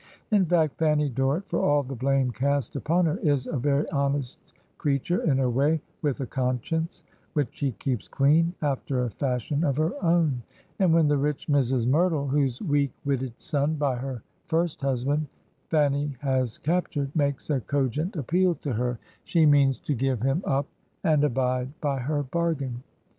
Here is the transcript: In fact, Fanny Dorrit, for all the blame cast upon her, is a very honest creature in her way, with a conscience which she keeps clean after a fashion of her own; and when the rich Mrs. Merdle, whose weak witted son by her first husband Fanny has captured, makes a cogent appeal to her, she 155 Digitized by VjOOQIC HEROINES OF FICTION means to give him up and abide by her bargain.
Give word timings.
In 0.31 0.47
fact, 0.47 0.79
Fanny 0.79 1.09
Dorrit, 1.11 1.45
for 1.45 1.59
all 1.61 1.83
the 1.83 1.93
blame 1.93 2.31
cast 2.31 2.75
upon 2.75 3.05
her, 3.05 3.17
is 3.19 3.45
a 3.45 3.57
very 3.57 3.87
honest 3.91 4.39
creature 4.79 5.21
in 5.21 5.37
her 5.37 5.47
way, 5.51 5.79
with 6.01 6.21
a 6.21 6.25
conscience 6.25 7.03
which 7.33 7.49
she 7.51 7.73
keeps 7.73 8.07
clean 8.07 8.55
after 8.63 9.03
a 9.03 9.11
fashion 9.11 9.63
of 9.63 9.77
her 9.77 9.93
own; 10.03 10.41
and 10.79 10.91
when 10.91 11.07
the 11.07 11.19
rich 11.19 11.45
Mrs. 11.47 11.85
Merdle, 11.87 12.27
whose 12.29 12.59
weak 12.63 12.91
witted 13.05 13.39
son 13.39 13.75
by 13.75 13.95
her 13.95 14.23
first 14.47 14.81
husband 14.81 15.27
Fanny 15.69 16.15
has 16.21 16.57
captured, 16.57 17.15
makes 17.15 17.51
a 17.51 17.61
cogent 17.61 18.15
appeal 18.15 18.55
to 18.55 18.73
her, 18.73 18.97
she 19.23 19.45
155 19.45 19.45
Digitized 19.45 19.51
by 19.51 19.51
VjOOQIC 19.51 19.51
HEROINES 19.51 19.51
OF 19.51 19.51
FICTION 19.51 19.51
means 19.51 19.79
to 19.81 19.93
give 19.93 20.21
him 20.23 20.43
up 20.47 20.67
and 21.03 21.23
abide 21.23 21.79
by 21.79 21.99
her 21.99 22.23
bargain. 22.23 22.81